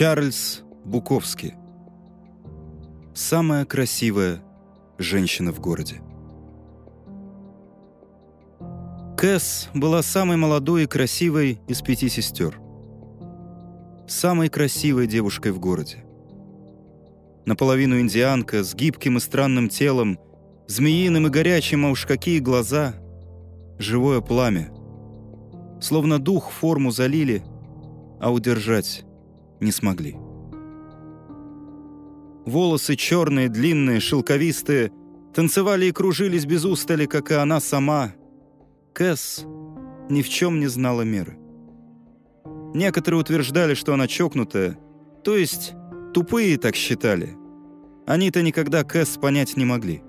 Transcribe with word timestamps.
Чарльз 0.00 0.62
Буковский. 0.86 1.56
Самая 3.12 3.66
красивая 3.66 4.42
женщина 4.96 5.52
в 5.52 5.60
городе. 5.60 6.00
Кэс 9.18 9.68
была 9.74 10.00
самой 10.00 10.38
молодой 10.38 10.84
и 10.84 10.86
красивой 10.86 11.60
из 11.68 11.82
пяти 11.82 12.08
сестер. 12.08 12.58
Самой 14.08 14.48
красивой 14.48 15.06
девушкой 15.06 15.52
в 15.52 15.58
городе. 15.60 16.02
Наполовину 17.44 18.00
индианка, 18.00 18.64
с 18.64 18.74
гибким 18.74 19.18
и 19.18 19.20
странным 19.20 19.68
телом, 19.68 20.18
змеиным 20.66 21.26
и 21.26 21.30
горячим, 21.30 21.84
а 21.84 21.90
уж 21.90 22.06
какие 22.06 22.38
глаза. 22.38 22.94
Живое 23.78 24.22
пламя. 24.22 24.72
Словно 25.78 26.18
дух 26.18 26.52
форму 26.52 26.90
залили, 26.90 27.42
а 28.18 28.32
удержать 28.32 29.04
не 29.60 29.72
смогли. 29.72 30.16
Волосы 32.46 32.96
черные, 32.96 33.48
длинные, 33.48 34.00
шелковистые, 34.00 34.92
танцевали 35.34 35.86
и 35.86 35.92
кружились 35.92 36.46
без 36.46 36.64
устали, 36.64 37.06
как 37.06 37.30
и 37.30 37.34
она 37.34 37.60
сама. 37.60 38.12
Кэс 38.92 39.44
ни 40.08 40.22
в 40.22 40.28
чем 40.28 40.58
не 40.58 40.66
знала 40.66 41.02
меры. 41.02 41.38
Некоторые 42.74 43.20
утверждали, 43.20 43.74
что 43.74 43.94
она 43.94 44.06
чокнутая, 44.06 44.78
то 45.24 45.36
есть 45.36 45.74
тупые 46.14 46.56
так 46.56 46.74
считали. 46.74 47.36
Они-то 48.06 48.42
никогда 48.42 48.82
Кэс 48.84 49.18
понять 49.18 49.56
не 49.56 49.64
могли. 49.64 50.02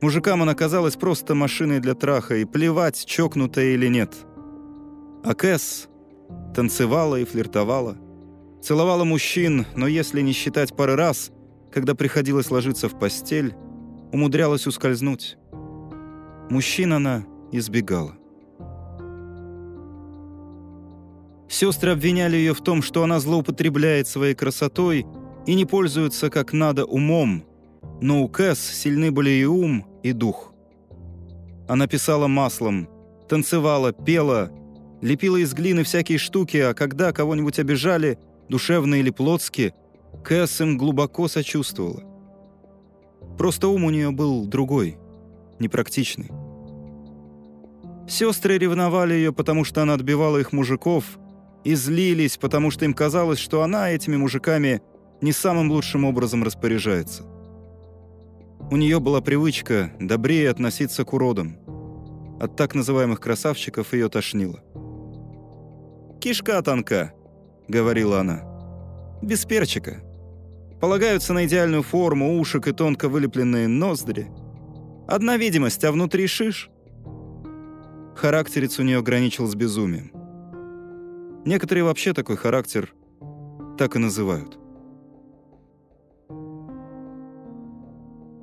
Мужикам 0.00 0.42
она 0.42 0.54
казалась 0.54 0.96
просто 0.96 1.34
машиной 1.34 1.80
для 1.80 1.94
траха, 1.94 2.36
и 2.36 2.44
плевать, 2.44 3.04
чокнутая 3.06 3.74
или 3.74 3.88
нет. 3.88 4.14
А 5.24 5.34
Кэс 5.34 5.88
танцевала 6.54 7.16
и 7.16 7.24
флиртовала. 7.24 7.96
Целовала 8.62 9.04
мужчин, 9.04 9.66
но 9.74 9.86
если 9.86 10.20
не 10.20 10.32
считать 10.32 10.74
пары 10.74 10.96
раз, 10.96 11.30
когда 11.70 11.94
приходилось 11.94 12.50
ложиться 12.50 12.88
в 12.88 12.98
постель, 12.98 13.54
умудрялась 14.12 14.66
ускользнуть. 14.66 15.36
Мужчин 16.50 16.92
она 16.92 17.24
избегала. 17.52 18.16
Сестры 21.48 21.92
обвиняли 21.92 22.36
ее 22.36 22.54
в 22.54 22.60
том, 22.60 22.82
что 22.82 23.02
она 23.02 23.20
злоупотребляет 23.20 24.08
своей 24.08 24.34
красотой 24.34 25.06
и 25.46 25.54
не 25.54 25.64
пользуется 25.64 26.28
как 26.28 26.52
надо 26.52 26.84
умом, 26.84 27.44
но 28.00 28.22
у 28.22 28.28
Кэс 28.28 28.58
сильны 28.58 29.10
были 29.10 29.30
и 29.30 29.44
ум, 29.44 29.86
и 30.02 30.12
дух. 30.12 30.52
Она 31.68 31.86
писала 31.86 32.26
маслом, 32.26 32.88
танцевала, 33.28 33.92
пела, 33.92 34.50
лепила 35.00 35.36
из 35.36 35.52
глины 35.54 35.84
всякие 35.84 36.18
штуки, 36.18 36.56
а 36.58 36.74
когда 36.74 37.12
кого-нибудь 37.12 37.58
обижали, 37.58 38.18
душевно 38.48 38.96
или 38.96 39.10
плотски, 39.10 39.74
Кэс 40.24 40.60
им 40.60 40.78
глубоко 40.78 41.28
сочувствовала. 41.28 42.02
Просто 43.38 43.68
ум 43.68 43.84
у 43.84 43.90
нее 43.90 44.10
был 44.10 44.46
другой, 44.46 44.98
непрактичный. 45.58 46.30
Сестры 48.08 48.56
ревновали 48.56 49.14
ее, 49.14 49.32
потому 49.32 49.64
что 49.64 49.82
она 49.82 49.94
отбивала 49.94 50.38
их 50.38 50.52
мужиков, 50.52 51.18
и 51.64 51.74
злились, 51.74 52.36
потому 52.36 52.70
что 52.70 52.84
им 52.84 52.94
казалось, 52.94 53.40
что 53.40 53.62
она 53.62 53.90
этими 53.90 54.16
мужиками 54.16 54.82
не 55.20 55.32
самым 55.32 55.72
лучшим 55.72 56.04
образом 56.04 56.44
распоряжается. 56.44 57.24
У 58.70 58.76
нее 58.76 59.00
была 59.00 59.20
привычка 59.20 59.92
добрее 59.98 60.50
относиться 60.50 61.04
к 61.04 61.12
уродам. 61.12 61.58
От 62.40 62.54
так 62.54 62.74
называемых 62.74 63.18
красавчиков 63.20 63.92
ее 63.94 64.08
тошнило. 64.08 64.62
«Кишка 66.26 66.60
тонка»,— 66.60 67.12
говорила 67.68 68.18
она. 68.18 68.42
«Без 69.22 69.44
перчика. 69.44 70.02
Полагаются 70.80 71.32
на 71.32 71.46
идеальную 71.46 71.84
форму 71.84 72.40
ушек 72.40 72.66
и 72.66 72.72
тонко 72.72 73.08
вылепленные 73.08 73.68
ноздри. 73.68 74.28
Одна 75.06 75.36
видимость, 75.36 75.84
а 75.84 75.92
внутри 75.92 76.26
шиш». 76.26 76.68
Характерец 78.16 78.80
у 78.80 78.82
нее 78.82 79.02
граничил 79.02 79.46
с 79.46 79.54
безумием. 79.54 80.10
Некоторые 81.44 81.84
вообще 81.84 82.12
такой 82.12 82.36
характер 82.36 82.92
так 83.78 83.94
и 83.94 84.00
называют. 84.00 84.58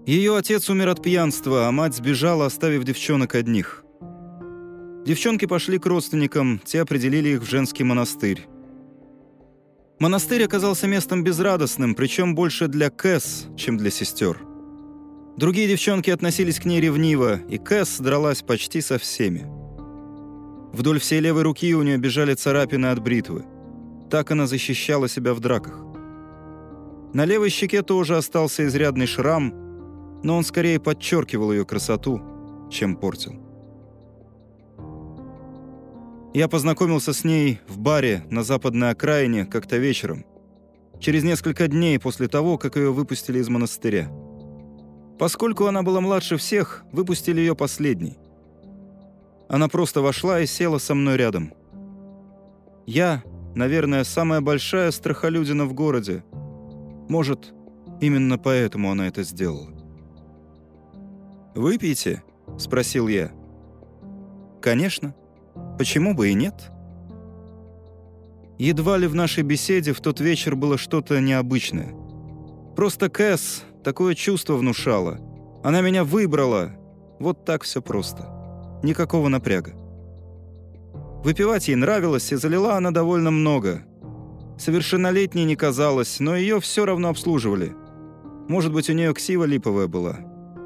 Ее 0.05 0.37
отец 0.37 0.69
умер 0.69 0.87
от 0.87 1.03
пьянства, 1.03 1.67
а 1.67 1.71
мать 1.73 1.95
сбежала, 1.95 2.45
оставив 2.45 2.85
девчонок 2.85 3.35
одних. 3.35 3.82
Девчонки 5.05 5.45
пошли 5.45 5.79
к 5.79 5.85
родственникам, 5.85 6.61
те 6.63 6.81
определили 6.81 7.29
их 7.29 7.41
в 7.41 7.49
женский 7.49 7.83
монастырь. 7.83 8.47
Монастырь 9.99 10.45
оказался 10.45 10.87
местом 10.87 11.23
безрадостным, 11.23 11.93
причем 11.93 12.35
больше 12.35 12.67
для 12.67 12.89
Кэс, 12.89 13.47
чем 13.57 13.77
для 13.77 13.91
сестер. 13.91 14.39
Другие 15.35 15.67
девчонки 15.67 16.09
относились 16.09 16.59
к 16.59 16.65
ней 16.65 16.79
ревниво, 16.79 17.37
и 17.49 17.57
Кэс 17.57 17.99
дралась 17.99 18.41
почти 18.43 18.79
со 18.81 18.97
всеми. 18.97 19.45
Вдоль 20.73 20.99
всей 20.99 21.19
левой 21.19 21.43
руки 21.43 21.75
у 21.75 21.83
нее 21.83 21.97
бежали 21.97 22.33
царапины 22.33 22.87
от 22.87 22.99
бритвы. 22.99 23.43
Так 24.09 24.31
она 24.31 24.47
защищала 24.47 25.09
себя 25.09 25.33
в 25.33 25.39
драках. 25.39 25.79
На 27.13 27.25
левой 27.25 27.49
щеке 27.49 27.81
тоже 27.81 28.17
остался 28.17 28.65
изрядный 28.65 29.05
шрам, 29.05 29.53
но 30.23 30.37
он 30.37 30.43
скорее 30.43 30.79
подчеркивал 30.79 31.51
ее 31.51 31.65
красоту, 31.65 32.21
чем 32.71 32.95
портил. 32.95 33.42
Я 36.33 36.47
познакомился 36.47 37.13
с 37.13 37.23
ней 37.23 37.59
в 37.67 37.77
баре 37.77 38.25
на 38.31 38.43
западной 38.43 38.89
окраине 38.89 39.45
как-то 39.45 39.77
вечером, 39.77 40.25
через 40.99 41.23
несколько 41.23 41.67
дней 41.67 41.99
после 41.99 42.27
того, 42.27 42.57
как 42.57 42.75
ее 42.75 42.91
выпустили 42.91 43.37
из 43.37 43.49
монастыря. 43.49 44.09
Поскольку 45.19 45.67
она 45.67 45.83
была 45.83 46.01
младше 46.01 46.37
всех, 46.37 46.83
выпустили 46.91 47.39
ее 47.39 47.55
последней. 47.55 48.17
Она 49.47 49.67
просто 49.67 50.01
вошла 50.01 50.39
и 50.39 50.47
села 50.47 50.79
со 50.79 50.95
мной 50.95 51.17
рядом. 51.17 51.53
Я, 52.87 53.23
наверное, 53.53 54.03
самая 54.03 54.41
большая 54.41 54.89
страхолюдина 54.89 55.65
в 55.65 55.73
городе. 55.73 56.23
Может, 57.09 57.53
именно 58.01 58.39
поэтому 58.39 58.89
она 58.89 59.07
это 59.07 59.21
сделала. 59.21 59.69
«Выпейте?»— 61.53 62.23
спросил 62.57 63.07
я. 63.07 63.31
«Конечно. 64.61 65.13
Почему 65.77 66.13
бы 66.13 66.29
и 66.29 66.33
нет?» 66.33 66.71
Едва 68.59 68.97
ли 68.97 69.07
в 69.07 69.15
нашей 69.15 69.43
беседе 69.43 69.93
в 69.93 69.99
тот 69.99 70.19
вечер 70.19 70.55
было 70.55 70.77
что-то 70.77 71.19
необычное. 71.19 71.93
Просто 72.75 73.09
Кэс 73.09 73.63
такое 73.83 74.15
чувство 74.15 74.55
внушала. 74.55 75.19
Она 75.63 75.81
меня 75.81 76.03
выбрала. 76.03 76.71
Вот 77.19 77.45
так 77.45 77.63
все 77.63 77.81
просто. 77.81 78.29
Никакого 78.83 79.27
напряга. 79.27 79.73
Выпивать 81.23 81.67
ей 81.67 81.75
нравилось, 81.75 82.31
и 82.31 82.35
залила 82.35 82.75
она 82.75 82.91
довольно 82.91 83.31
много. 83.31 83.83
Совершеннолетней 84.57 85.45
не 85.45 85.55
казалось, 85.55 86.19
но 86.19 86.35
ее 86.35 86.59
все 86.59 86.85
равно 86.85 87.09
обслуживали. 87.09 87.73
Может 88.47 88.73
быть, 88.73 88.89
у 88.89 88.93
нее 88.93 89.13
ксива 89.13 89.45
липовая 89.45 89.87
была. 89.87 90.19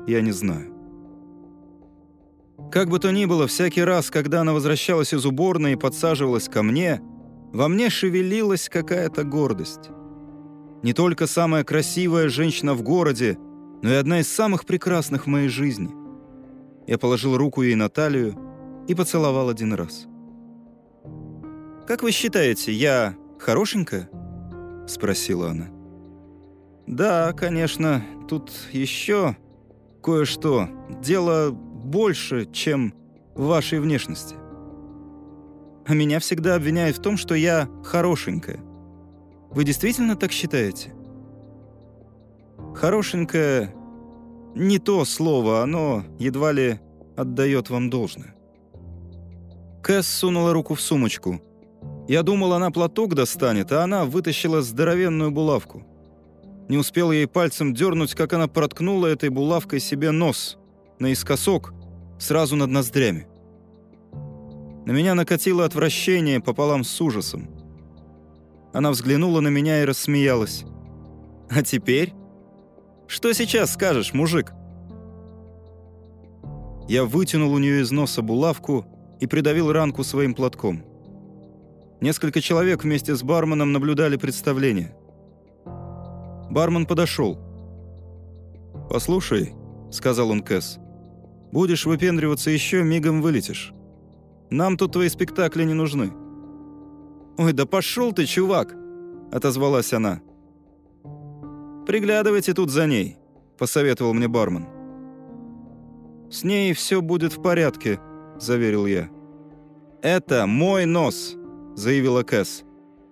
Я 0.07 0.21
не 0.21 0.31
знаю. 0.31 0.76
Как 2.71 2.89
бы 2.89 2.99
то 2.99 3.11
ни 3.11 3.25
было, 3.25 3.47
всякий 3.47 3.81
раз, 3.81 4.09
когда 4.11 4.41
она 4.41 4.53
возвращалась 4.53 5.13
из 5.13 5.25
уборной 5.25 5.73
и 5.73 5.77
подсаживалась 5.77 6.49
ко 6.49 6.63
мне, 6.63 7.01
во 7.53 7.67
мне 7.69 7.89
шевелилась 7.89 8.67
какая-то 8.67 9.23
гордость. 9.23 9.89
Не 10.83 10.93
только 10.93 11.27
самая 11.27 11.63
красивая 11.63 12.29
женщина 12.29 12.73
в 12.73 12.83
городе, 12.83 13.37
но 13.81 13.89
и 13.89 13.95
одна 13.95 14.19
из 14.19 14.27
самых 14.27 14.65
прекрасных 14.65 15.25
в 15.25 15.29
моей 15.29 15.47
жизни. 15.47 15.89
Я 16.87 16.97
положил 16.97 17.37
руку 17.37 17.61
ей 17.61 17.75
на 17.75 17.89
талию 17.89 18.35
и 18.87 18.95
поцеловал 18.95 19.49
один 19.49 19.73
раз. 19.73 20.07
«Как 21.87 22.03
вы 22.03 22.11
считаете, 22.11 22.73
я 22.73 23.15
хорошенькая?»— 23.39 24.09
спросила 24.87 25.51
она. 25.51 25.67
«Да, 26.85 27.33
конечно, 27.33 28.03
тут 28.27 28.51
еще 28.71 29.37
кое-что. 30.01 30.69
Дело 31.01 31.57
больше, 31.89 32.47
чем 32.51 32.93
в 33.35 33.45
вашей 33.45 33.79
внешности. 33.79 34.35
А 35.85 35.93
меня 35.93 36.19
всегда 36.19 36.55
обвиняют 36.55 36.97
в 36.97 37.01
том, 37.01 37.17
что 37.17 37.33
я 37.33 37.69
хорошенькая. 37.83 38.59
Вы 39.49 39.63
действительно 39.63 40.15
так 40.15 40.31
считаете? 40.31 40.93
Хорошенькая— 42.75 43.73
не 44.55 44.79
то 44.79 45.05
слово, 45.05 45.61
оно 45.61 46.03
едва 46.19 46.51
ли 46.51 46.79
отдает 47.15 47.69
вам 47.69 47.89
должное. 47.89 48.35
Кэс 49.83 50.07
сунула 50.07 50.51
руку 50.51 50.73
в 50.73 50.81
сумочку. 50.81 51.41
Я 52.07 52.23
думал, 52.23 52.53
она 52.53 52.71
платок 52.71 53.13
достанет, 53.13 53.71
а 53.71 53.83
она 53.83 54.05
вытащила 54.05 54.61
здоровенную 54.61 55.31
булавку. 55.31 55.85
Не 56.67 56.77
успел 56.77 57.11
ей 57.11 57.27
пальцем 57.27 57.73
дернуть, 57.73 58.13
как 58.13 58.33
она 58.33 58.47
проткнула 58.47 59.07
этой 59.07 59.29
булавкой 59.29 59.79
себе 59.79 60.11
нос, 60.11 60.57
наискосок, 60.99 61.73
сразу 62.19 62.55
над 62.55 62.69
ноздрями. 62.69 63.27
На 64.85 64.91
меня 64.91 65.15
накатило 65.15 65.65
отвращение 65.65 66.39
пополам 66.39 66.83
с 66.83 67.01
ужасом. 67.01 67.49
Она 68.73 68.91
взглянула 68.91 69.41
на 69.41 69.49
меня 69.49 69.81
и 69.81 69.85
рассмеялась. 69.85 70.63
«А 71.49 71.61
теперь? 71.61 72.13
Что 73.07 73.33
сейчас 73.33 73.73
скажешь, 73.73 74.13
мужик?» 74.13 74.53
Я 76.87 77.03
вытянул 77.03 77.53
у 77.53 77.57
нее 77.57 77.81
из 77.81 77.91
носа 77.91 78.21
булавку 78.21 78.85
и 79.19 79.27
придавил 79.27 79.71
ранку 79.73 80.03
своим 80.03 80.33
платком. 80.33 80.83
Несколько 81.99 82.39
человек 82.39 82.83
вместе 82.83 83.15
с 83.15 83.23
барменом 83.23 83.73
наблюдали 83.73 84.15
представление. 84.15 84.95
Бармен 86.49 86.85
подошел. 86.85 87.39
«Послушай»,— 88.89 89.53
сказал 89.91 90.29
он 90.29 90.41
Кэс,— 90.41 90.79
«будешь 91.51 91.85
выпендриваться 91.85 92.49
еще, 92.49 92.83
мигом 92.83 93.21
вылетишь. 93.21 93.73
Нам 94.49 94.77
тут 94.77 94.93
твои 94.93 95.09
спектакли 95.09 95.63
не 95.63 95.73
нужны». 95.73 96.11
«Ой, 97.37 97.53
да 97.53 97.65
пошел 97.65 98.13
ты, 98.13 98.25
чувак!»— 98.25 98.75
отозвалась 99.31 99.93
она. 99.93 100.21
«Приглядывайте 101.85 102.53
тут 102.53 102.69
за 102.69 102.87
ней»,— 102.87 103.17
посоветовал 103.57 104.13
мне 104.13 104.27
бармен. 104.27 104.65
«С 106.29 106.43
ней 106.43 106.73
все 106.73 107.01
будет 107.01 107.33
в 107.33 107.41
порядке»,— 107.41 107.99
заверил 108.39 108.85
я. 108.85 109.09
«Это 110.01 110.45
мой 110.47 110.85
нос»,— 110.85 111.35
заявила 111.75 112.23
Кэс. 112.23 112.63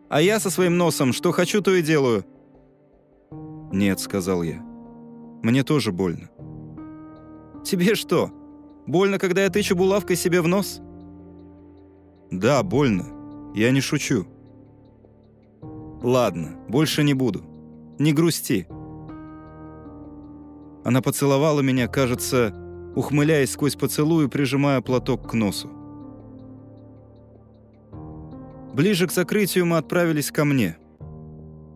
«А 0.09 0.21
я 0.21 0.39
со 0.39 0.49
своим 0.49 0.77
носом 0.77 1.13
что 1.13 1.31
хочу, 1.31 1.61
то 1.61 1.73
и 1.73 1.81
делаю». 1.81 2.25
«Нет»,— 3.71 3.99
сказал 4.01 4.43
я. 4.43 4.61
«Мне 5.41 5.63
тоже 5.63 5.91
больно». 5.91 6.29
«Тебе 7.65 7.95
что, 7.95 8.31
больно, 8.85 9.17
когда 9.17 9.43
я 9.43 9.49
тычу 9.49 9.75
булавкой 9.75 10.15
себе 10.15 10.41
в 10.41 10.47
нос?» 10.47 10.81
«Да, 12.29 12.61
больно. 12.61 13.05
Я 13.55 13.71
не 13.71 13.81
шучу». 13.81 14.27
«Ладно, 16.03 16.59
больше 16.69 17.03
не 17.03 17.15
буду. 17.15 17.43
Не 17.97 18.13
грусти». 18.13 18.67
Она 20.83 21.01
поцеловала 21.01 21.61
меня, 21.61 21.87
кажется, 21.87 22.53
ухмыляясь 22.95 23.51
сквозь 23.51 23.75
поцелуй 23.75 24.29
прижимая 24.29 24.81
платок 24.81 25.31
к 25.31 25.33
носу. 25.33 25.69
Ближе 28.75 29.07
к 29.07 29.11
закрытию 29.11 29.65
мы 29.65 29.77
отправились 29.77 30.31
ко 30.31 30.45
мне. 30.45 30.77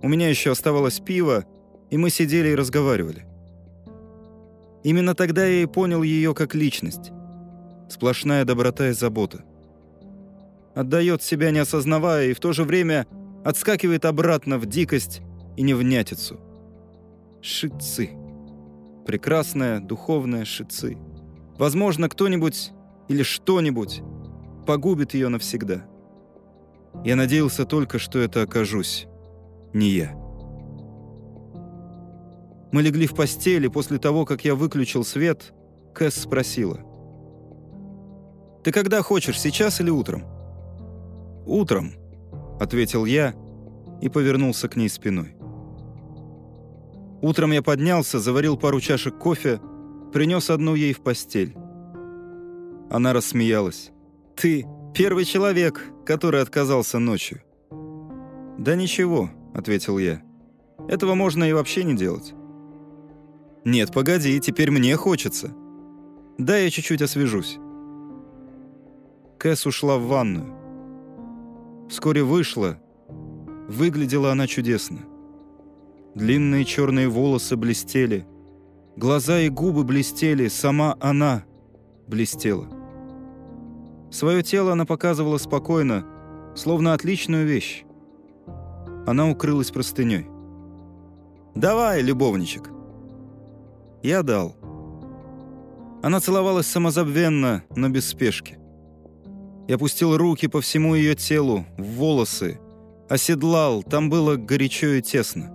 У 0.03 0.07
меня 0.07 0.29
еще 0.29 0.51
оставалось 0.51 0.99
пиво, 0.99 1.45
и 1.89 1.97
мы 1.97 2.11
сидели 2.11 2.49
и 2.49 2.55
разговаривали. 2.55 3.28
Именно 4.83 5.13
тогда 5.13 5.45
я 5.45 5.63
и 5.63 5.65
понял 5.65 6.03
ее 6.03 6.33
как 6.33 6.55
личность. 6.55 7.11
Сплошная 7.89 8.45
доброта 8.45 8.89
и 8.89 8.93
забота. 8.93 9.43
Отдает 10.75 11.21
себя 11.21 11.51
не 11.51 11.59
осознавая 11.59 12.27
и 12.27 12.33
в 12.33 12.39
то 12.39 12.53
же 12.53 12.63
время 12.63 13.07
отскакивает 13.43 14.05
обратно 14.05 14.57
в 14.57 14.65
дикость 14.65 15.21
и 15.57 15.61
невнятицу. 15.61 16.39
Шицы. 17.41 18.11
Прекрасная 19.05 19.79
духовная 19.79 20.45
шицы. 20.45 20.97
Возможно, 21.57 22.07
кто-нибудь 22.07 22.71
или 23.07 23.23
что-нибудь 23.23 24.01
погубит 24.65 25.13
ее 25.13 25.29
навсегда. 25.29 25.85
Я 27.03 27.15
надеялся 27.15 27.65
только, 27.65 27.99
что 27.99 28.19
это 28.19 28.43
окажусь 28.43 29.07
не 29.73 29.89
я. 29.89 30.28
Мы 32.71 32.83
легли 32.83 33.07
в 33.07 33.15
постели 33.15 33.67
после 33.67 33.97
того, 33.97 34.25
как 34.25 34.45
я 34.45 34.55
выключил 34.55 35.03
свет. 35.03 35.53
Кэс 35.93 36.15
спросила. 36.15 36.79
«Ты 38.63 38.71
когда 38.71 39.01
хочешь, 39.01 39.39
сейчас 39.39 39.81
или 39.81 39.89
утром?» 39.89 40.23
«Утром»,— 41.45 41.93
ответил 42.59 43.05
я 43.05 43.33
и 44.01 44.09
повернулся 44.09 44.67
к 44.69 44.75
ней 44.75 44.89
спиной. 44.89 45.35
Утром 47.21 47.51
я 47.51 47.61
поднялся, 47.61 48.19
заварил 48.19 48.55
пару 48.55 48.79
чашек 48.79 49.17
кофе, 49.17 49.59
принес 50.13 50.49
одну 50.49 50.75
ей 50.75 50.93
в 50.93 51.01
постель. 51.01 51.55
Она 52.89 53.13
рассмеялась. 53.13 53.91
«Ты 54.35 54.65
первый 54.93 55.25
человек, 55.25 55.83
который 56.05 56.41
отказался 56.41 56.99
ночью». 56.99 57.41
«Да 58.57 58.75
ничего»,— 58.75 59.29
ответил 59.53 59.97
я. 59.97 60.21
«Этого 60.87 61.15
можно 61.15 61.43
и 61.43 61.53
вообще 61.53 61.83
не 61.83 61.95
делать». 61.95 62.33
«Нет, 63.65 63.91
погоди, 63.91 64.39
теперь 64.39 64.71
мне 64.71 64.95
хочется. 64.95 65.53
Да, 66.37 66.57
я 66.57 66.69
чуть-чуть 66.69 67.01
освежусь». 67.01 67.59
Кэс 69.37 69.65
ушла 69.65 69.97
в 69.97 70.07
ванную. 70.07 70.55
Вскоре 71.89 72.23
вышла. 72.23 72.77
Выглядела 73.67 74.31
она 74.31 74.47
чудесно. 74.47 74.99
Длинные 76.15 76.65
черные 76.65 77.07
волосы 77.07 77.55
блестели. 77.55 78.25
Глаза 78.95 79.39
и 79.39 79.49
губы 79.49 79.83
блестели, 79.83 80.47
сама 80.47 80.97
она 80.99 81.43
блестела. 82.07 82.67
Свое 84.11 84.41
тело 84.41 84.73
она 84.73 84.85
показывала 84.85 85.37
спокойно, 85.37 86.05
словно 86.55 86.93
отличную 86.93 87.45
вещь. 87.45 87.85
Она 89.05 89.29
укрылась 89.29 89.71
простыней. 89.71 90.27
«Давай, 91.55 92.01
любовничек!» 92.01 92.78
Я 94.03 94.23
дал. 94.23 94.55
Она 96.01 96.19
целовалась 96.19 96.67
самозабвенно, 96.67 97.63
но 97.75 97.89
без 97.89 98.07
спешки. 98.07 98.57
Я 99.67 99.77
пустил 99.77 100.17
руки 100.17 100.47
по 100.47 100.61
всему 100.61 100.95
ее 100.95 101.15
телу, 101.15 101.65
в 101.77 101.83
волосы, 101.83 102.59
оседлал, 103.09 103.83
там 103.83 104.09
было 104.09 104.35
горячо 104.35 104.87
и 104.87 105.01
тесно. 105.01 105.51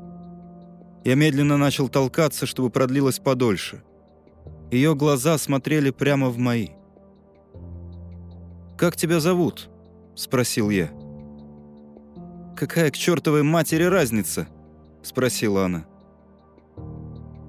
Я 1.04 1.14
медленно 1.14 1.56
начал 1.56 1.88
толкаться, 1.88 2.46
чтобы 2.46 2.70
продлилось 2.70 3.18
подольше. 3.18 3.82
Ее 4.70 4.94
глаза 4.94 5.38
смотрели 5.38 5.90
прямо 5.90 6.28
в 6.28 6.38
мои. 6.38 6.68
«Как 8.76 8.96
тебя 8.96 9.20
зовут?»— 9.20 9.68
спросил 10.14 10.70
я. 10.70 10.90
«Какая 12.56 12.90
к 12.90 12.96
чертовой 12.96 13.42
матери 13.42 13.84
разница?»— 13.84 14.48
спросила 15.02 15.64
она. 15.64 15.86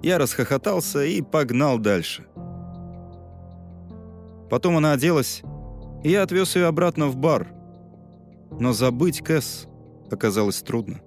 Я 0.06 0.20
расхохотался 0.20 1.04
и 1.04 1.24
погнал 1.24 1.80
дальше. 1.80 2.28
Потом 4.52 4.78
она 4.78 4.92
оделась, 4.92 5.42
и 6.04 6.12
я 6.12 6.22
отвез 6.22 6.56
ее 6.56 6.68
обратно 6.68 7.08
в 7.08 7.16
бар. 7.16 7.48
Но 8.52 8.72
забыть 8.72 9.22
Кэс 9.22 9.66
оказалось 10.12 10.62
трудно. 10.62 11.02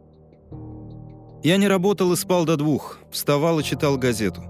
Я 1.44 1.58
не 1.58 1.68
работал 1.68 2.12
и 2.12 2.16
спал 2.16 2.44
до 2.44 2.56
двух, 2.56 2.98
вставал 3.12 3.60
и 3.60 3.62
читал 3.62 3.98
газету. 3.98 4.42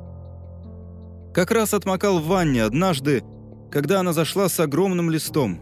Как 1.34 1.50
раз 1.50 1.74
отмокал 1.74 2.18
в 2.18 2.26
ванне 2.26 2.64
однажды, 2.64 3.24
когда 3.70 4.00
она 4.00 4.14
зашла 4.14 4.48
с 4.48 4.58
огромным 4.60 5.10
листом. 5.10 5.60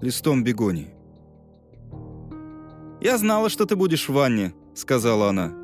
Листом 0.00 0.42
бегонии. 0.42 0.94
«Я 3.02 3.18
знала, 3.18 3.50
что 3.50 3.66
ты 3.66 3.76
будешь 3.76 4.08
в 4.08 4.14
ванне»,— 4.14 4.54
сказала 4.74 5.28
она. 5.28 5.57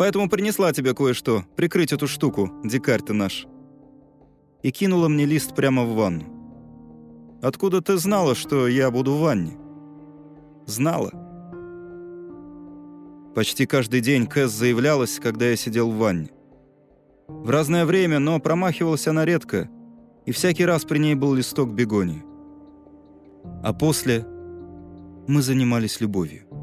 Поэтому 0.00 0.30
принесла 0.30 0.72
тебе 0.72 0.94
кое-что, 0.94 1.44
прикрыть 1.56 1.92
эту 1.92 2.06
штуку, 2.06 2.50
дикарь 2.64 3.02
ты 3.02 3.12
наш». 3.12 3.46
И 4.62 4.70
кинула 4.70 5.08
мне 5.08 5.26
лист 5.26 5.54
прямо 5.54 5.84
в 5.84 5.94
ванну. 5.94 6.24
«Откуда 7.42 7.82
ты 7.82 7.98
знала, 7.98 8.34
что 8.34 8.66
я 8.66 8.90
буду 8.90 9.12
в 9.12 9.20
ванне?» 9.20 9.58
«Знала». 10.64 11.10
Почти 13.34 13.66
каждый 13.66 14.00
день 14.00 14.26
Кэс 14.26 14.50
заявлялась, 14.50 15.20
когда 15.20 15.50
я 15.50 15.56
сидел 15.56 15.90
в 15.90 15.98
ванне. 15.98 16.30
В 17.28 17.50
разное 17.50 17.84
время, 17.84 18.20
но 18.20 18.40
промахивалась 18.40 19.06
она 19.06 19.26
редко, 19.26 19.68
и 20.24 20.32
всякий 20.32 20.64
раз 20.64 20.86
при 20.86 20.96
ней 20.96 21.14
был 21.14 21.34
листок 21.34 21.74
бегонии. 21.74 22.24
А 23.62 23.74
после 23.74 24.24
мы 25.28 25.42
занимались 25.42 26.00
любовью. 26.00 26.59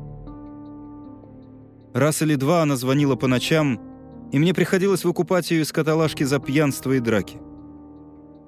Раз 1.98 2.22
или 2.22 2.36
два 2.36 2.62
она 2.62 2.76
звонила 2.76 3.16
по 3.16 3.26
ночам, 3.26 3.82
и 4.32 4.38
мне 4.38 4.54
приходилось 4.54 5.04
выкупать 5.04 5.50
ее 5.50 5.64
из 5.64 5.72
каталажки 5.72 6.24
за 6.24 6.38
пьянство 6.38 6.92
и 6.92 7.00
драки. 7.00 7.38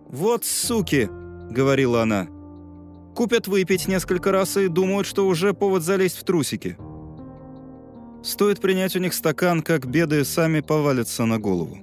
«Вот 0.07 0.45
суки!»— 0.45 1.09
говорила 1.49 2.03
она. 2.03 2.27
«Купят 3.15 3.47
выпить 3.47 3.87
несколько 3.87 4.31
раз 4.31 4.55
и 4.55 4.67
думают, 4.67 5.07
что 5.07 5.25
уже 5.25 5.55
повод 5.55 5.81
залезть 5.81 6.19
в 6.19 6.23
трусики. 6.25 6.77
Стоит 8.23 8.61
принять 8.61 8.95
у 8.95 8.99
них 8.99 9.15
стакан, 9.15 9.63
как 9.63 9.87
беды 9.87 10.23
сами 10.25 10.59
повалятся 10.59 11.25
на 11.25 11.39
голову. 11.39 11.79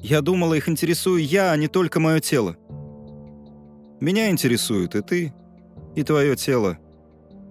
Я 0.00 0.22
думала, 0.22 0.54
их 0.54 0.66
интересую 0.66 1.22
я, 1.26 1.52
а 1.52 1.56
не 1.58 1.68
только 1.68 2.00
мое 2.00 2.20
тело. 2.20 2.56
Меня 4.00 4.30
интересует 4.30 4.94
и 4.94 5.02
ты, 5.02 5.34
и 5.94 6.02
твое 6.02 6.36
тело. 6.36 6.78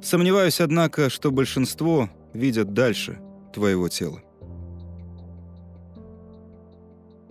Сомневаюсь, 0.01 0.59
однако, 0.59 1.11
что 1.11 1.29
большинство 1.29 2.09
видят 2.35 2.73
дальше 2.73 3.19
твоего 3.53 3.89
тела. 3.89 4.21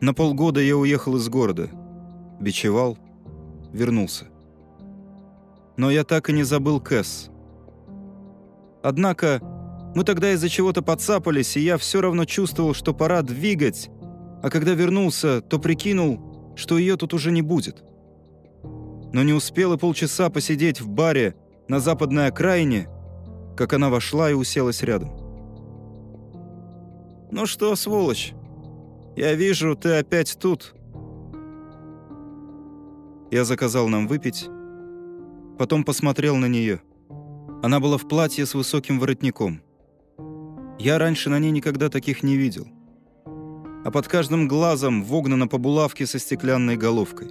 На 0.01 0.13
полгода 0.13 0.61
я 0.61 0.77
уехал 0.77 1.17
из 1.17 1.29
города, 1.29 1.71
бичевал, 2.41 2.99
вернулся. 3.73 4.27
Но 5.77 5.91
я 5.91 6.05
так 6.05 6.29
и 6.29 6.33
не 6.33 6.43
забыл 6.43 6.81
Кэс. 6.81 7.31
Однако 8.83 9.41
мы 9.95 10.05
тогда 10.05 10.33
из-за 10.33 10.49
чего-то 10.49 10.83
подцапались, 10.83 11.57
и 11.57 11.61
я 11.61 11.79
все 11.79 12.01
равно 12.01 12.25
чувствовал, 12.25 12.75
что 12.75 12.93
пора 12.93 13.23
двигать, 13.23 13.89
а 14.43 14.51
когда 14.51 14.73
вернулся, 14.73 15.41
то 15.41 15.59
прикинул, 15.59 16.53
что 16.57 16.77
ее 16.79 16.97
тут 16.97 17.15
уже 17.15 17.31
не 17.31 17.43
будет. 17.43 17.83
Но 19.13 19.23
не 19.23 19.33
успел 19.33 19.73
и 19.73 19.79
полчаса 19.79 20.29
посидеть 20.29 20.81
в 20.81 20.89
баре 20.89 21.35
на 21.69 21.81
западной 21.81 22.27
окраине, 22.27 22.89
как 23.57 23.73
она 23.73 23.91
вошла 23.91 24.31
и 24.31 24.35
уселась 24.35 24.83
рядом. 24.83 25.11
«Ну 27.31 27.47
что, 27.47 27.75
сволочь, 27.77 28.33
я 29.17 29.35
вижу, 29.35 29.75
ты 29.77 29.99
опять 29.99 30.37
тут». 30.41 30.75
Я 33.31 33.45
заказал 33.45 33.89
нам 33.89 34.07
выпить, 34.07 34.49
потом 35.59 35.83
посмотрел 35.83 36.37
на 36.37 36.47
нее. 36.47 36.81
Она 37.63 37.81
была 37.81 37.97
в 37.99 38.07
платье 38.07 38.47
с 38.47 38.55
высоким 38.55 39.01
воротником. 39.01 39.63
Я 40.79 40.99
раньше 40.99 41.31
на 41.31 41.39
ней 41.39 41.51
никогда 41.51 41.89
таких 41.89 42.23
не 42.23 42.37
видел. 42.37 42.69
А 43.85 43.91
под 43.91 44.07
каждым 44.07 44.49
глазом 44.49 45.03
вогнана 45.03 45.49
по 45.49 45.59
булавке 45.59 46.07
со 46.07 46.19
стеклянной 46.19 46.77
головкой. 46.77 47.29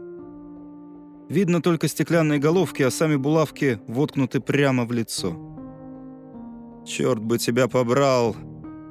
Видно 1.29 1.61
только 1.61 1.87
стеклянные 1.87 2.39
головки, 2.39 2.83
а 2.83 2.91
сами 2.91 3.15
булавки 3.15 3.79
воткнуты 3.87 4.39
прямо 4.39 4.85
в 4.85 4.91
лицо. 4.91 5.52
«Черт 6.85 7.19
бы 7.19 7.37
тебя 7.37 7.67
побрал! 7.67 8.35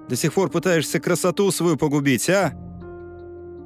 До 0.09 0.17
сих 0.17 0.35
пор 0.35 0.51
пытаешься 0.51 1.01
красоту 1.01 1.51
свою 1.51 1.77
погубить, 1.77 2.29
а?» 2.31 2.53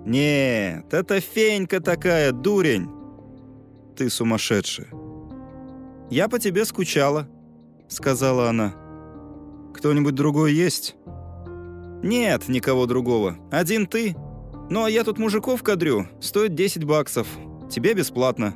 «Нет, 0.04 0.92
это 0.92 1.20
фенька 1.20 1.80
такая, 1.80 2.32
дурень!» 2.32 2.88
«Ты 3.96 4.10
сумасшедшая!» 4.10 4.88
«Я 6.10 6.28
по 6.28 6.38
тебе 6.38 6.64
скучала»,— 6.64 7.28
сказала 7.88 8.48
она. 8.48 8.74
«Кто-нибудь 9.74 10.14
другой 10.14 10.52
есть?» 10.52 10.96
«Нет 12.02 12.48
никого 12.48 12.86
другого. 12.86 13.36
Один 13.50 13.86
ты. 13.86 14.14
Ну 14.70 14.84
а 14.84 14.90
я 14.90 15.02
тут 15.02 15.18
мужиков 15.18 15.62
кадрю. 15.62 16.06
Стоит 16.20 16.54
10 16.54 16.84
баксов. 16.84 17.26
Тебе 17.70 17.94
бесплатно». 17.94 18.54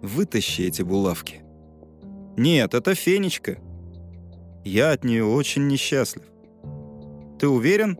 «Вытащи 0.00 0.62
эти 0.62 0.82
булавки». 0.82 1.42
«Нет, 2.36 2.74
это 2.74 2.94
Фенечка. 2.94 3.58
Я 4.64 4.92
от 4.92 5.04
нее 5.04 5.24
очень 5.24 5.68
несчастлив». 5.68 6.24
«Ты 7.38 7.48
уверен?» 7.48 7.98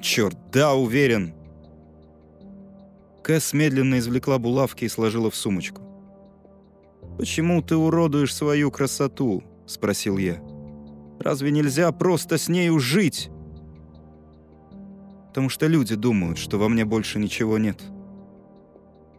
«Черт, 0.00 0.36
да, 0.52 0.74
уверен». 0.74 1.34
Кэс 3.22 3.52
медленно 3.52 3.98
извлекла 3.98 4.38
булавки 4.38 4.84
и 4.84 4.88
сложила 4.88 5.30
в 5.30 5.36
сумочку. 5.36 5.82
«Почему 7.18 7.60
ты 7.62 7.76
уродуешь 7.76 8.34
свою 8.34 8.70
красоту?»— 8.70 9.42
спросил 9.66 10.16
я. 10.16 10.42
«Разве 11.18 11.50
нельзя 11.50 11.92
просто 11.92 12.38
с 12.38 12.48
нею 12.48 12.78
жить?» 12.78 13.30
«Потому 15.28 15.48
что 15.48 15.66
люди 15.66 15.94
думают, 15.94 16.38
что 16.38 16.58
во 16.58 16.68
мне 16.68 16.84
больше 16.84 17.18
ничего 17.18 17.58
нет». 17.58 17.80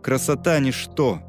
«Красота— 0.01 0.59
ничто. 0.59 1.19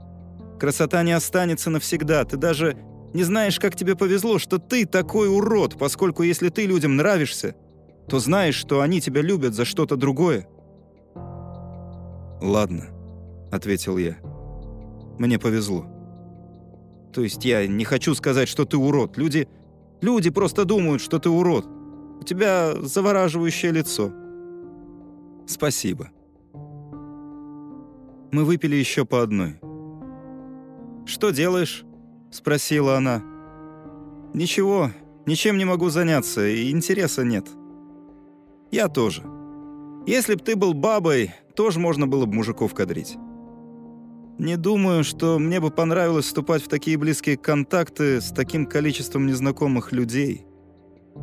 Красота 0.58 1.02
не 1.02 1.12
останется 1.12 1.68
навсегда. 1.68 2.24
Ты 2.24 2.38
даже 2.38 2.76
не 3.14 3.24
знаешь, 3.24 3.58
как 3.60 3.76
тебе 3.76 3.96
повезло, 3.96 4.38
что 4.38 4.58
ты 4.58 4.86
такой 4.86 5.28
урод, 5.28 5.78
поскольку 5.78 6.22
если 6.22 6.48
ты 6.48 6.66
людям 6.66 6.96
нравишься, 6.96 7.54
то 8.08 8.18
знаешь, 8.18 8.54
что 8.54 8.80
они 8.80 9.00
тебя 9.00 9.22
любят 9.22 9.54
за 9.54 9.64
что-то 9.64 9.96
другое». 9.96 10.48
«Ладно»,— 12.40 12.86
ответил 13.52 13.98
я. 13.98 14.16
«Мне 15.18 15.38
повезло». 15.38 15.86
То 17.12 17.22
есть 17.22 17.44
я 17.44 17.66
не 17.66 17.84
хочу 17.84 18.14
сказать, 18.14 18.48
что 18.48 18.64
ты 18.64 18.76
урод. 18.76 19.18
Люди, 19.18 19.48
люди 20.00 20.30
просто 20.30 20.64
думают, 20.64 21.02
что 21.02 21.18
ты 21.18 21.28
урод. 21.28 21.66
У 22.20 22.24
тебя 22.24 22.74
завораживающее 22.80 23.70
лицо. 23.70 24.12
Спасибо. 25.46 26.10
Мы 28.32 28.44
выпили 28.44 28.76
еще 28.76 29.04
по 29.04 29.22
одной. 29.22 29.56
«Что 31.04 31.30
делаешь?»— 31.30 31.84
спросила 32.32 32.96
она. 32.96 33.22
«Ничего, 34.34 34.90
ничем 35.26 35.58
не 35.58 35.64
могу 35.64 35.90
заняться, 35.90 36.46
и 36.46 36.70
интереса 36.70 37.22
нет». 37.22 37.46
«Я 38.70 38.88
тоже. 38.88 39.22
Если 40.06 40.34
б 40.34 40.42
ты 40.42 40.56
был 40.56 40.74
бабой, 40.74 41.32
тоже 41.54 41.78
можно 41.78 42.06
было 42.06 42.26
бы 42.26 42.34
мужиков 42.34 42.74
кадрить». 42.74 43.16
Не 44.38 44.56
думаю, 44.56 45.04
что 45.04 45.38
мне 45.38 45.60
бы 45.60 45.70
понравилось 45.70 46.24
вступать 46.24 46.62
в 46.62 46.68
такие 46.68 46.96
близкие 46.96 47.36
контакты 47.36 48.20
с 48.20 48.32
таким 48.32 48.66
количеством 48.66 49.26
незнакомых 49.26 49.92
людей. 49.92 50.46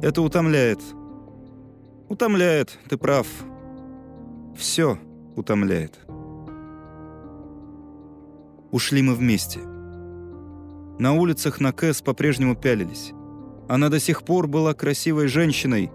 Это 0.02 0.22
утомляет. 0.22 0.80
Утомляет, 2.08 2.78
ты 2.88 2.98
прав. 2.98 3.28
Все 4.56 4.98
утомляет. 5.36 6.00
Ушли 8.72 9.02
мы 9.02 9.16
вместе. 9.16 9.60
На 11.00 11.14
улицах 11.14 11.60
на 11.60 11.72
Кэс 11.72 12.02
по-прежнему 12.02 12.56
пялились. 12.56 13.14
Она 13.68 13.90
до 13.90 14.00
сих 14.00 14.24
пор 14.24 14.48
была 14.48 14.74
красивой 14.74 15.28
женщиной, 15.28 15.92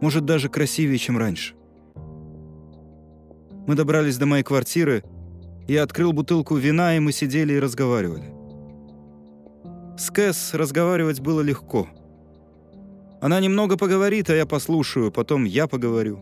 может, 0.00 0.24
даже 0.24 0.48
красивее, 0.48 0.98
чем 0.98 1.18
раньше. 1.18 1.54
Мы 3.66 3.74
добрались 3.74 4.18
до 4.18 4.26
моей 4.26 4.42
квартиры— 4.42 5.04
я 5.68 5.82
открыл 5.82 6.12
бутылку 6.12 6.54
вина, 6.56 6.96
и 6.96 7.00
мы 7.00 7.10
сидели 7.10 7.54
и 7.54 7.58
разговаривали. 7.58 8.32
С 9.98 10.10
Кэс 10.10 10.54
разговаривать 10.54 11.20
было 11.20 11.40
легко. 11.40 11.88
Она 13.20 13.40
немного 13.40 13.76
поговорит, 13.76 14.30
а 14.30 14.34
я 14.34 14.46
послушаю, 14.46 15.10
потом 15.10 15.44
я 15.44 15.66
поговорю. 15.66 16.20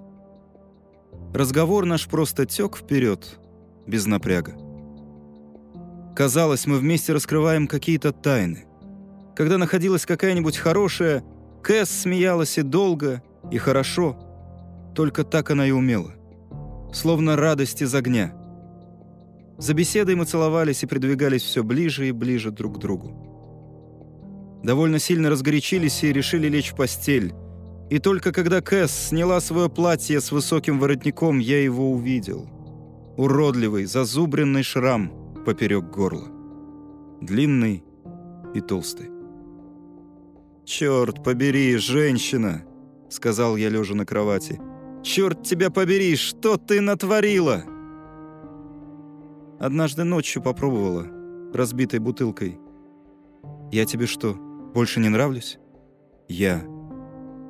Разговор 1.34 1.84
наш 1.84 2.06
просто 2.06 2.46
тек 2.46 2.76
вперед, 2.76 3.38
без 3.86 4.06
напряга. 4.06 4.54
Казалось, 6.14 6.66
мы 6.66 6.78
вместе 6.78 7.12
раскрываем 7.12 7.66
какие-то 7.66 8.12
тайны. 8.12 8.66
Когда 9.34 9.58
находилась 9.58 10.06
какая-нибудь 10.06 10.56
хорошая, 10.56 11.24
Кэс 11.62 11.90
смеялась 11.90 12.58
и 12.58 12.62
долго, 12.62 13.22
и 13.50 13.58
хорошо. 13.58 14.16
Только 14.94 15.24
так 15.24 15.50
она 15.50 15.66
и 15.66 15.72
умела. 15.72 16.14
Словно 16.92 17.36
радость 17.36 17.82
из 17.82 17.94
огня— 17.94 18.32
за 19.56 19.72
беседой 19.72 20.16
мы 20.16 20.24
целовались 20.24 20.82
и 20.82 20.86
придвигались 20.86 21.42
все 21.42 21.62
ближе 21.62 22.08
и 22.08 22.12
ближе 22.12 22.50
друг 22.50 22.76
к 22.76 22.80
другу. 22.80 24.60
Довольно 24.64 24.98
сильно 24.98 25.30
разгорячились 25.30 26.02
и 26.02 26.12
решили 26.12 26.48
лечь 26.48 26.72
в 26.72 26.76
постель. 26.76 27.32
И 27.90 27.98
только 27.98 28.32
когда 28.32 28.60
Кэс 28.60 28.90
сняла 28.90 29.40
свое 29.40 29.68
платье 29.68 30.20
с 30.20 30.32
высоким 30.32 30.80
воротником, 30.80 31.38
я 31.38 31.62
его 31.62 31.92
увидел. 31.92 32.48
Уродливый, 33.16 33.84
зазубренный 33.84 34.62
шрам 34.62 35.12
поперек 35.44 35.84
горла. 35.84 36.28
Длинный 37.20 37.84
и 38.54 38.60
толстый. 38.60 39.10
«Черт 40.64 41.22
побери, 41.22 41.76
женщина!»— 41.76 42.64
сказал 43.10 43.56
я, 43.56 43.68
лежа 43.68 43.94
на 43.94 44.06
кровати. 44.06 44.60
«Черт 45.02 45.42
тебя 45.42 45.70
побери, 45.70 46.16
что 46.16 46.56
ты 46.56 46.80
натворила?» 46.80 47.64
Однажды 49.60 50.04
ночью 50.04 50.42
попробовала, 50.42 51.06
разбитой 51.54 51.98
бутылкой. 51.98 52.58
Я 53.70 53.84
тебе 53.84 54.06
что, 54.06 54.34
больше 54.74 55.00
не 55.00 55.08
нравлюсь? 55.08 55.58
Я 56.28 56.64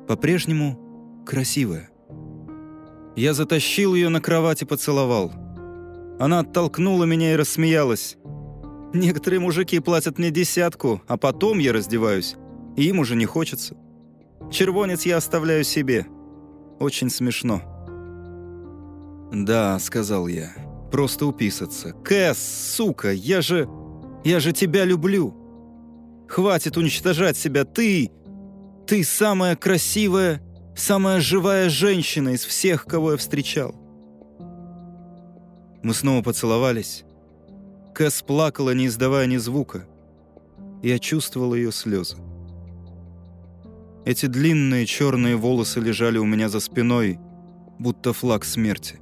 по-прежнему 0.07 1.23
красивая. 1.25 1.89
Я 3.15 3.33
затащил 3.33 3.95
ее 3.95 4.09
на 4.09 4.21
кровать 4.21 4.61
и 4.61 4.65
поцеловал. 4.65 5.31
Она 6.19 6.39
оттолкнула 6.39 7.03
меня 7.03 7.33
и 7.33 7.35
рассмеялась. 7.35 8.17
Некоторые 8.93 9.39
мужики 9.39 9.79
платят 9.79 10.17
мне 10.17 10.31
десятку, 10.31 11.01
а 11.07 11.17
потом 11.17 11.59
я 11.59 11.73
раздеваюсь, 11.73 12.35
и 12.77 12.85
им 12.85 12.99
уже 12.99 13.15
не 13.15 13.25
хочется. 13.25 13.75
Червонец 14.51 15.05
я 15.05 15.17
оставляю 15.17 15.63
себе. 15.63 16.05
Очень 16.79 17.09
смешно. 17.09 17.61
«Да»,— 19.33 19.77
сказал 19.79 20.27
я, 20.27 20.53
просто 20.91 21.25
уписаться. 21.25 21.91
Кэс, 21.91 22.37
сука, 22.37 23.11
я 23.11 23.41
же... 23.41 23.67
Я 24.23 24.39
же 24.39 24.53
тебя 24.53 24.85
люблю. 24.85 25.35
Хватит 26.29 26.77
уничтожать 26.77 27.35
себя. 27.35 27.65
Ты... 27.65 28.11
Ты 28.87 29.03
самая 29.03 29.55
красивая, 29.55 30.41
самая 30.75 31.19
живая 31.19 31.69
женщина 31.69 32.29
из 32.29 32.45
всех, 32.45 32.85
кого 32.85 33.11
я 33.11 33.17
встречал. 33.17 33.75
Мы 35.85 35.93
снова 35.93 36.23
поцеловались. 36.23 37.03
Кэс 37.93 38.23
плакала, 38.23 38.73
не 38.73 38.87
издавая 38.87 39.27
ни 39.27 39.37
звука. 39.37 39.87
Я 40.81 40.97
чувствовал 40.97 41.53
ее 41.53 41.71
слезы. 41.71 42.17
Эти 44.03 44.25
длинные 44.25 44.87
черные 44.87 45.35
волосы 45.35 45.79
лежали 45.79 46.17
у 46.17 46.25
меня 46.25 46.49
за 46.49 46.59
спиной, 46.59 47.19
будто 47.77 48.13
флаг 48.13 48.45
смерти. 48.45 48.99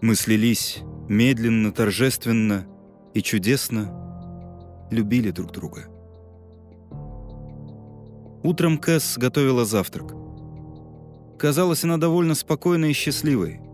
Мы 0.00 0.14
слились 0.14 0.78
медленно, 1.10 1.72
торжественно 1.72 2.66
и 3.12 3.20
чудесно 3.20 4.88
любили 4.90 5.30
друг 5.30 5.52
друга. 5.52 5.88
Утром 8.42 8.78
Кэс 8.78 9.18
готовила 9.18 9.66
завтрак. 9.66 10.10
Казалось, 11.38 11.84
она 11.84 11.98
довольно 11.98 12.34
спокойной 12.34 12.92
и 12.92 12.94
счастливой. 12.94 13.67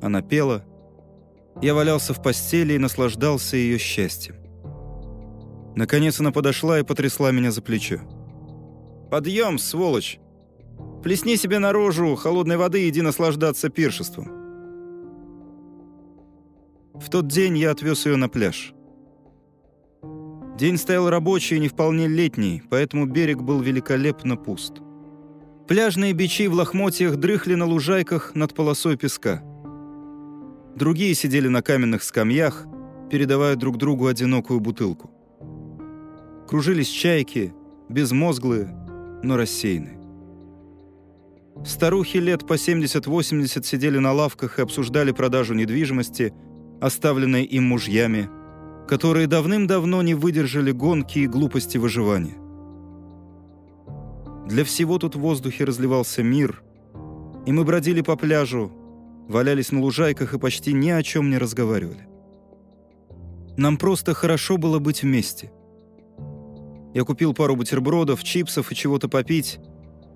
Она 0.00 0.22
пела. 0.22 0.64
Я 1.60 1.74
валялся 1.74 2.14
в 2.14 2.22
постели 2.22 2.74
и 2.74 2.78
наслаждался 2.78 3.56
ее 3.56 3.78
счастьем. 3.78 4.36
Наконец 5.76 6.20
она 6.20 6.32
подошла 6.32 6.78
и 6.78 6.82
потрясла 6.82 7.30
меня 7.30 7.50
за 7.50 7.62
плечо. 7.62 8.00
«Подъем, 9.10 9.58
сволочь! 9.58 10.18
Плесни 11.02 11.36
себе 11.36 11.58
наружу 11.58 12.14
холодной 12.16 12.56
воды 12.56 12.84
и 12.84 12.88
иди 12.88 13.02
наслаждаться 13.02 13.68
пиршеством». 13.68 14.40
В 16.94 17.08
тот 17.08 17.28
день 17.28 17.56
я 17.56 17.70
отвез 17.70 18.06
ее 18.06 18.16
на 18.16 18.28
пляж. 18.28 18.74
День 20.58 20.76
стоял 20.76 21.08
рабочий 21.08 21.56
и 21.56 21.60
не 21.60 21.68
вполне 21.68 22.06
летний, 22.06 22.62
поэтому 22.68 23.06
берег 23.06 23.40
был 23.40 23.60
великолепно 23.60 24.36
пуст. 24.36 24.74
Пляжные 25.66 26.12
бичи 26.12 26.48
в 26.48 26.54
лохмотьях 26.54 27.16
дрыхли 27.16 27.54
на 27.54 27.64
лужайках 27.64 28.34
над 28.34 28.54
полосой 28.54 28.96
песка. 28.96 29.42
Другие 30.76 31.14
сидели 31.14 31.48
на 31.48 31.62
каменных 31.62 32.02
скамьях, 32.02 32.66
передавая 33.10 33.56
друг 33.56 33.76
другу 33.76 34.06
одинокую 34.06 34.60
бутылку. 34.60 35.10
Кружились 36.48 36.88
чайки, 36.88 37.52
безмозглые, 37.88 38.74
но 39.22 39.36
рассеянные. 39.36 39.98
Старухи 41.64 42.16
лет 42.16 42.46
по 42.46 42.54
70-80 42.54 43.64
сидели 43.64 43.98
на 43.98 44.12
лавках 44.12 44.58
и 44.58 44.62
обсуждали 44.62 45.12
продажу 45.12 45.54
недвижимости, 45.54 46.32
оставленной 46.80 47.44
им 47.44 47.64
мужьями, 47.64 48.30
которые 48.88 49.26
давным-давно 49.26 50.02
не 50.02 50.14
выдержали 50.14 50.72
гонки 50.72 51.18
и 51.20 51.26
глупости 51.26 51.76
выживания. 51.76 52.36
Для 54.46 54.64
всего 54.64 54.98
тут 54.98 55.16
в 55.16 55.20
воздухе 55.20 55.64
разливался 55.64 56.22
мир, 56.22 56.62
и 57.46 57.52
мы 57.52 57.64
бродили 57.64 58.00
по 58.00 58.16
пляжу, 58.16 58.72
валялись 59.30 59.70
на 59.72 59.80
лужайках 59.80 60.34
и 60.34 60.38
почти 60.38 60.72
ни 60.72 60.90
о 60.90 61.02
чем 61.02 61.30
не 61.30 61.38
разговаривали. 61.38 62.08
Нам 63.56 63.76
просто 63.76 64.12
хорошо 64.12 64.56
было 64.56 64.78
быть 64.78 65.02
вместе. 65.02 65.52
Я 66.94 67.04
купил 67.04 67.32
пару 67.32 67.54
бутербродов, 67.54 68.24
чипсов 68.24 68.72
и 68.72 68.74
чего-то 68.74 69.08
попить. 69.08 69.60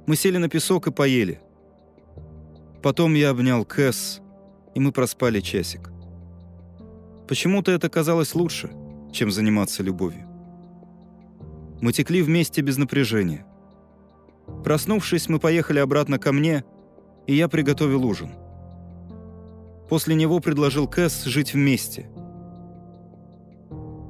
Мы 0.06 0.16
сели 0.16 0.38
на 0.38 0.48
песок 0.48 0.88
и 0.88 0.90
поели. 0.92 1.40
Потом 2.82 3.14
я 3.14 3.30
обнял 3.30 3.64
Кэс, 3.64 4.20
и 4.74 4.80
мы 4.80 4.90
проспали 4.90 5.40
часик. 5.40 5.90
Почему-то 7.28 7.70
это 7.70 7.88
казалось 7.88 8.34
лучше, 8.34 8.70
чем 9.12 9.30
заниматься 9.30 9.82
любовью. 9.82 10.26
Мы 11.80 11.92
текли 11.92 12.22
вместе 12.22 12.62
без 12.62 12.76
напряжения. 12.76 13.46
Проснувшись, 14.64 15.28
мы 15.28 15.38
поехали 15.38 15.78
обратно 15.78 16.18
ко 16.18 16.32
мне, 16.32 16.64
и 17.26 17.34
я 17.34 17.48
приготовил 17.48 18.04
ужин. 18.04 18.30
После 19.88 20.14
него 20.14 20.40
предложил 20.40 20.88
Кэс 20.88 21.24
жить 21.24 21.54
вместе. 21.54 22.08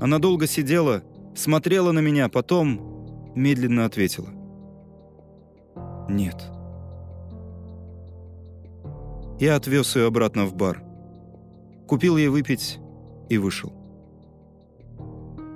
Она 0.01 0.19
долго 0.19 0.47
сидела, 0.47 1.03
смотрела 1.35 1.93
на 1.93 2.01
меня, 2.01 2.29
потом 2.29 3.33
медленно 3.35 3.85
ответила. 3.85 4.29
«Нет». 6.09 6.37
Я 9.41 9.57
отвез 9.57 9.97
ее 9.97 10.07
обратно 10.07 10.47
в 10.47 10.55
бар. 10.55 10.83
Купил 11.89 12.17
ей 12.17 12.29
выпить 12.29 12.79
и 13.29 13.37
вышел. 13.37 13.73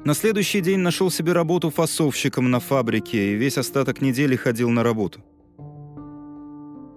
На 0.04 0.14
следующий 0.14 0.60
день 0.60 0.78
нашел 0.78 1.10
себе 1.10 1.32
работу 1.32 1.70
фасовщиком 1.70 2.50
на 2.50 2.60
фабрике 2.60 3.32
и 3.32 3.34
весь 3.34 3.58
остаток 3.58 4.00
недели 4.00 4.36
ходил 4.36 4.70
на 4.70 4.82
работу. 4.82 5.20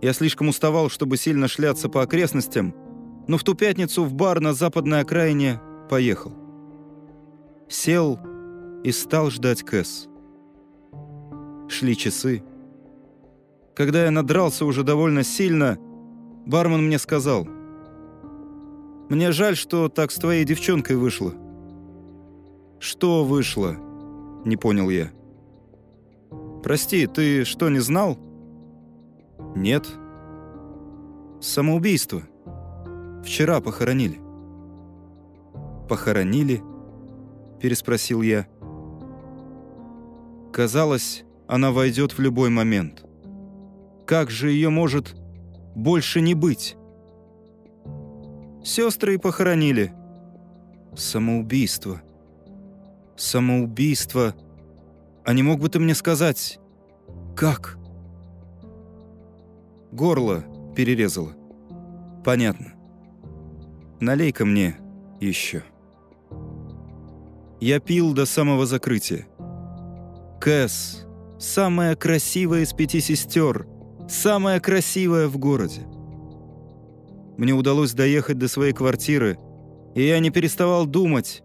Я 0.02 0.13
слишком 0.13 0.48
уставал, 0.48 0.89
чтобы 0.89 1.17
сильно 1.17 1.48
шляться 1.48 1.88
по 1.89 2.02
окрестностям, 2.02 2.74
но 3.27 3.38
в 3.38 3.43
ту 3.43 3.53
пятницу 3.55 4.03
в 4.03 4.13
бар 4.13 4.39
на 4.39 4.53
западной 4.53 5.01
окраине 5.01 5.60
поехал. 5.89 6.34
Сел 7.69 8.19
и 8.84 8.91
стал 8.91 9.29
ждать 9.29 9.63
Кэс. 9.63 10.07
Шли 11.69 11.95
часы. 11.95 12.43
Когда 13.75 14.05
я 14.05 14.12
надрался 14.12 14.65
уже 14.65 14.84
довольно 14.84 15.23
сильно, 15.23 15.77
бармен 16.45 16.86
мне 16.86 16.99
сказал— 16.99 17.47
мне 19.12 19.34
жаль, 19.34 19.57
что 19.57 19.89
так 19.89 20.10
с 20.10 20.15
твоей 20.15 20.45
девчонкой 20.45 20.95
вышло». 20.95 21.34
«Что 22.79 23.25
вышло?»— 23.25 23.75
не 24.45 24.55
понял 24.55 24.89
я. 24.89 25.12
«Прости, 26.63 27.07
ты 27.07 27.43
что, 27.43 27.67
не 27.67 27.79
знал?» 27.79 28.17
«Нет». 29.53 29.86
«Самоубийство. 31.41 32.21
Вчера 33.23 33.62
похоронили». 33.62 34.19
«Похоронили?»— 35.88 36.62
переспросил 37.60 38.21
я. 38.21 38.47
Казалось, 40.51 41.23
она 41.47 41.71
войдет 41.71 42.17
в 42.17 42.19
любой 42.19 42.49
момент. 42.49 43.05
Как 44.05 44.29
же 44.29 44.51
ее 44.51 44.69
может 44.69 45.15
больше 45.75 46.19
не 46.19 46.34
быть? 46.34 46.75
Сестры 48.63 49.15
и 49.15 49.17
похоронили. 49.17 49.93
Самоубийство. 50.95 52.01
Самоубийство. 53.15 54.36
А 55.23 55.34
не 55.34 55.43
мог 55.43 55.62
бы 55.62 55.69
ты 55.69 55.79
мне 55.79 55.95
сказать, 55.95 56.60
как? 57.36 57.77
Горло 59.91 60.43
перерезало. 60.75 61.31
Понятно. 62.25 62.73
Налей-ка 64.02 64.46
мне 64.46 64.78
еще. 65.20 65.64
Я 67.60 67.80
пил 67.80 68.14
до 68.14 68.26
самого 68.26 68.66
закрытия. 68.66 69.28
Кэс, 70.40 71.06
самая 71.38 71.96
красивая 71.96 72.62
из 72.62 72.74
пяти 72.74 73.00
сестер, 73.00 73.68
самая 74.10 74.60
красивая 74.60 75.28
в 75.28 75.38
городе. 75.38 75.82
Мне 77.38 77.54
удалось 77.54 77.94
доехать 77.94 78.40
до 78.40 78.48
своей 78.48 78.74
квартиры, 78.74 79.38
и 79.94 80.02
я 80.02 80.18
не 80.18 80.32
переставал 80.32 80.88
думать. 80.88 81.44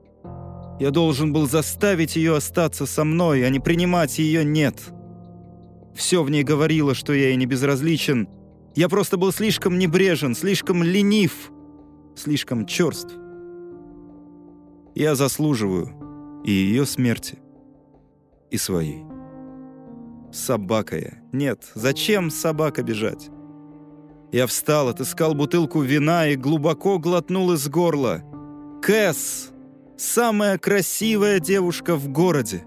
Я 0.80 0.90
должен 0.90 1.34
был 1.34 1.46
заставить 1.46 2.16
ее 2.16 2.36
остаться 2.36 2.86
со 2.86 3.04
мной, 3.04 3.46
а 3.46 3.50
не 3.50 3.60
принимать 3.60 4.18
ее 4.18 4.46
«нет». 4.46 4.80
Все 5.94 6.22
в 6.22 6.30
ней 6.30 6.42
говорило, 6.42 6.94
что 6.94 7.12
я 7.12 7.28
ей 7.28 7.36
не 7.36 7.44
безразличен. 7.44 8.28
Я 8.74 8.88
просто 8.88 9.18
был 9.18 9.30
слишком 9.30 9.78
небрежен, 9.78 10.34
слишком 10.34 10.82
ленив, 10.82 11.50
слишком 12.16 12.66
черств. 12.66 13.14
Я 14.94 15.14
заслуживаю 15.14 16.42
и 16.44 16.50
ее 16.50 16.86
смерти, 16.86 17.38
и 18.50 18.56
своей. 18.56 19.04
Собака 20.32 20.98
я. 20.98 21.18
Нет, 21.32 21.70
зачем 21.74 22.30
собака 22.30 22.82
бежать? 22.82 23.30
Я 24.32 24.46
встал, 24.46 24.88
отыскал 24.88 25.34
бутылку 25.34 25.80
вина 25.80 26.28
и 26.28 26.36
глубоко 26.36 26.98
глотнул 26.98 27.52
из 27.52 27.68
горла. 27.68 28.22
Кэс! 28.82 29.50
Самая 29.96 30.58
красивая 30.58 31.40
девушка 31.40 31.96
в 31.96 32.08
городе! 32.08 32.64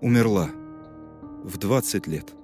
Умерла. 0.00 0.50
В 1.44 1.56
20 1.58 2.06
лет. 2.06 2.34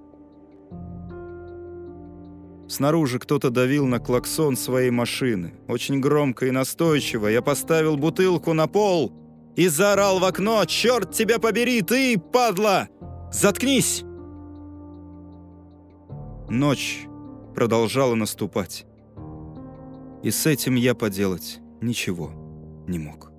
Снаружи 2.71 3.19
кто-то 3.19 3.51
давил 3.51 3.87
на 3.87 3.99
клаксон 3.99 4.57
своей 4.57 4.91
машины. 4.91 5.55
Очень 5.67 5.99
громко 5.99 6.47
и 6.47 6.53
настойчиво. 6.53 7.27
Я 7.27 7.43
поставил 7.43 7.97
бутылку 7.97 8.53
на 8.53 8.69
пол 8.69 9.13
и 9.57 9.67
заорал 9.67 10.21
в 10.21 10.25
окно 10.25 10.65
«Черт 10.67 11.11
тебя 11.11 11.41
побери, 11.41 11.83
ты, 11.83 12.17
падла! 12.17 12.89
Заткнись!» 13.33 14.05
Ночь 16.49 17.09
продолжала 17.57 18.15
наступать. 18.15 18.87
И 20.23 20.31
с 20.31 20.47
этим 20.47 20.77
я 20.77 20.95
поделать 20.95 21.59
ничего 21.81 22.31
не 22.87 23.01
мог. 23.01 23.30